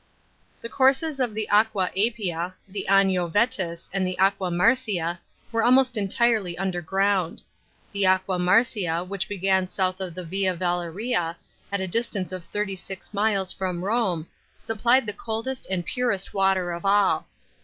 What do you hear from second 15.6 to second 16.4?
and purest